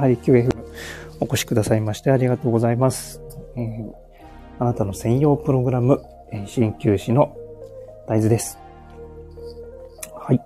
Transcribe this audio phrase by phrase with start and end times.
[0.00, 0.66] ハリキュー FM
[1.20, 3.20] お越しくださいましてありがとうございます。
[3.56, 3.92] えー、
[4.58, 7.36] あなたの専用プログラム、えー、鍼灸師の
[8.06, 8.58] 大豆です。
[10.14, 10.40] はい。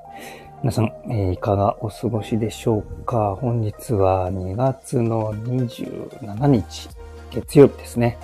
[0.62, 3.36] 皆さん、えー、いかがお過ごしでしょうか？
[3.40, 6.88] 本日は2月の27日、
[7.30, 8.18] 月曜日ですね。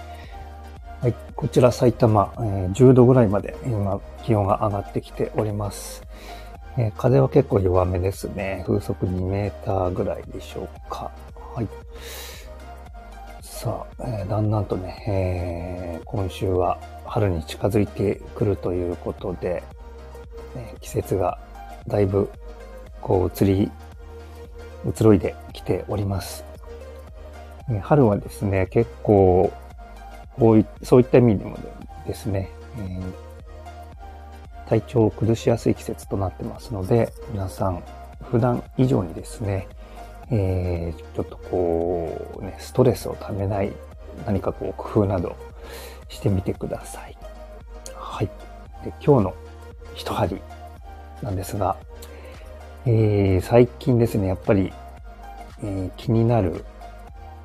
[1.00, 1.14] はい。
[1.34, 6.02] こちら埼玉、えー、10度ぐらいまで今気温が上がってきております。
[6.79, 8.62] えー、風は結構弱めですね。
[8.66, 11.11] 風速2メーターぐらいでしょうか。
[11.54, 11.68] はい。
[13.40, 19.62] さあ、えー、だんだんとね、えー、今週は春に近づいてくるということで、
[20.54, 21.39] えー、季節が
[21.86, 22.30] だいぶ
[23.00, 23.71] こう移り、
[24.85, 26.44] 移ろいできております。
[27.71, 29.50] え春はですね、結構
[30.38, 31.58] こうい、そういった意味でも
[32.06, 33.25] ですね、えー
[34.69, 37.83] 体調を崩しやすい季節となってますので、皆さん、
[38.30, 39.69] 普段以上にですね、
[40.30, 43.72] えー、ちょっとこう、ね、ストレスをためない
[44.27, 45.36] 何かこう工夫など
[46.08, 47.16] してみてください。
[47.94, 48.26] はい。
[48.84, 49.34] で今日の
[49.94, 50.41] 一針
[51.22, 51.76] なんですが、
[52.84, 54.72] えー、最近ですね、やっぱり、
[55.62, 56.64] えー、気になる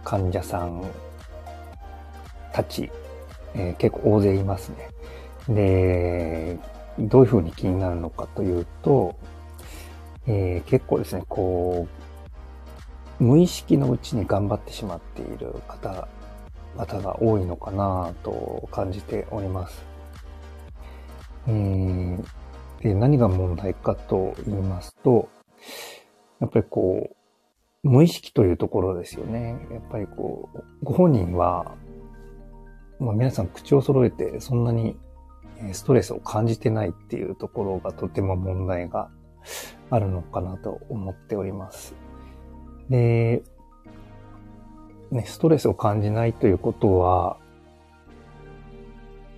[0.04, 0.84] 患者さん
[2.52, 2.92] たち、
[3.54, 4.90] えー、結構大勢いますね。
[5.50, 6.58] で、
[7.00, 9.16] どういうふうに気になるのかというと、
[10.28, 11.88] えー、結構ですね、こ
[13.20, 19.86] う、無意識のうちに頑張ってしまっている方々が多いのかなと感じております。
[21.48, 22.24] えー、
[22.82, 25.30] で何が問題かと言いますと、
[26.40, 27.16] やっぱりこう、
[27.84, 29.68] 無意識というところですよね。
[29.72, 31.76] やっぱりこう、ご本人は、
[33.00, 34.96] まあ、皆さん口を揃えてそんなに
[35.74, 39.10] ストレスを感じてないっていうところがとても問題が
[39.90, 41.94] あるのかなと思っております。
[42.90, 43.44] で、
[45.12, 47.38] ね、ストレスを感じないということは、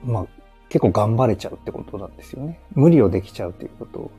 [0.06, 0.26] まあ、
[0.70, 2.60] 結構頑張れちゃうってことなんですよね。
[2.74, 4.12] 無理をできちゃうということ。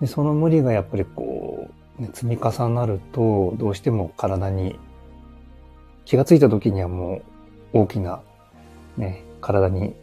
[0.00, 4.78] でその無理がやっぱりこう、ね、積み重なると、どうしても体に
[6.04, 7.22] 気がついた時にはも
[7.72, 8.22] う大きな
[8.96, 9.94] ね、体に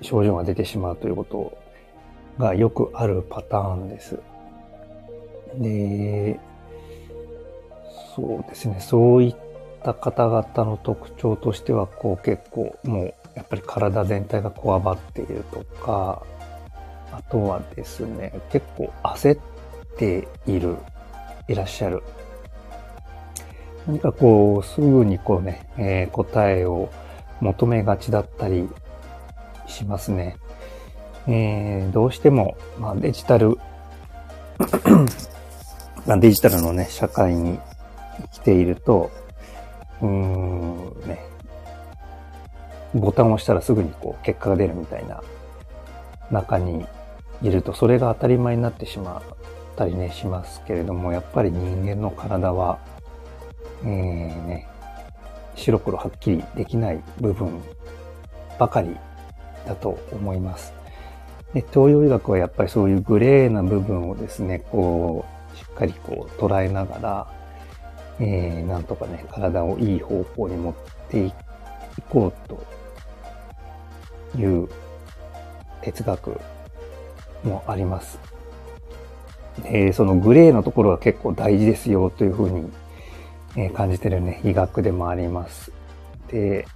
[0.00, 1.56] 症状が出てしまうということ
[2.38, 4.18] がよくあるパターンです。
[5.58, 6.38] で、
[8.14, 9.36] そうですね、そういっ
[9.82, 16.22] た方々の特徴としては、こう結構もうやっぱり体全体がこわばっているとか、
[17.12, 19.38] あとはですね、結構焦っ
[19.96, 20.76] ている、
[21.48, 22.02] いらっしゃる。
[23.86, 26.88] 何かこう、すぐにこうね、えー、答えを
[27.40, 28.68] 求めがちだったり
[29.66, 30.36] しますね。
[31.26, 33.58] えー、どうしても、まあ、デジタル
[36.20, 37.58] デジタルのね、社会に
[38.20, 39.10] 生きていると、
[40.02, 41.20] うーん、ね、
[42.94, 45.22] ボタンを押したらすぐにこう結果が出るみたいな
[46.30, 46.84] 中に
[47.42, 49.36] いると、それが当たり前になってしまっ
[49.76, 52.78] たりね、しますけれども、やっぱり人間の体は、
[53.82, 54.68] えー、ね、
[55.56, 57.62] 白黒はっきりできない部分
[58.58, 58.96] ばかり
[59.66, 60.72] だと思います。
[61.54, 67.26] で東洋医学はやっぱりそういうグレーな部分をですね、こう、しっかりこう捉えながら、
[68.18, 70.74] えー、なんとかね、体をいい方向に持っ
[71.08, 71.32] てい
[72.10, 72.64] こうと
[74.36, 74.68] いう
[75.82, 76.40] 哲学
[77.44, 78.18] もあります。
[79.62, 82.70] で、そのグレーのところは結構大事ですよというふうに、
[83.56, 85.70] え感じてるね、医学でもあります。
[86.28, 86.66] で、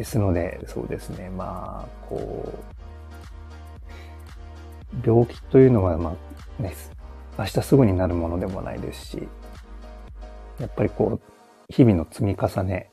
[0.00, 2.54] ですので、そうですね、まあ、こ
[4.94, 6.16] う、病気というのは、ま
[6.58, 6.74] あ、ね、
[7.38, 9.28] 明日すぐになるものでもないですし、
[10.58, 11.26] やっぱりこう、
[11.68, 12.90] 日々の積み重ね、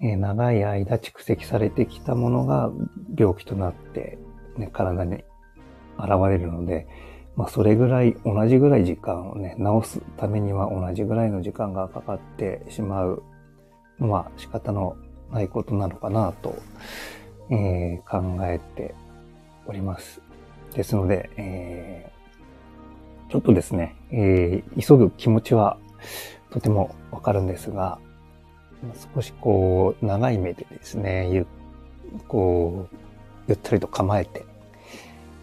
[0.00, 2.72] えー、長い間蓄積されてきたものが
[3.14, 4.18] 病気となって、
[4.56, 5.16] ね、体に
[5.98, 6.88] 現れるので、
[7.36, 13.22] まあ、それぐらい、同じぐらい時間をね、治すためには同じぐらいの時間がかかってしまう
[13.98, 14.96] のは仕方の
[15.32, 16.56] ないことなのかなと、
[17.50, 18.94] えー、考えて
[19.66, 20.20] おります。
[20.74, 25.78] ですので、えー、ちょっとですね、えー、急ぐ気持ちは
[26.50, 27.98] とてもわかるんですが、
[29.14, 31.46] 少しこう、長い目でですね、ゆ、
[32.28, 32.96] こう、
[33.48, 34.44] ゆったりと構えて、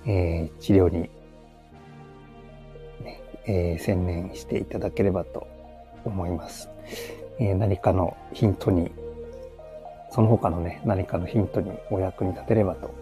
[0.06, 1.02] えー、治療に、
[3.04, 5.48] ねえー、専念していただければと
[6.04, 6.70] 思います。
[7.40, 8.92] えー、何かのヒントに
[10.12, 12.94] その他のね、何かのヒントにお役に立てればと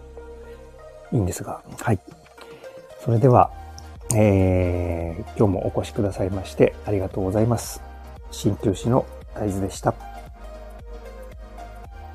[1.12, 2.00] いいんですが、はい。
[3.04, 3.50] それでは、
[4.14, 7.82] えー、今日もお越しくださいましてありがとうございます。
[8.30, 10.15] 鍼灸師の大豆でした。